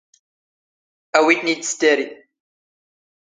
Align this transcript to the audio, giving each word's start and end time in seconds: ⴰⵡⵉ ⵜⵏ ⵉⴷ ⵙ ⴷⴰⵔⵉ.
ⴰⵡⵉ 1.17 1.35
ⵜⵏ 1.41 1.47
ⵉⴷ 1.53 1.59
ⵙ 1.67 1.71
ⴷⴰⵔⵉ. 1.79 2.07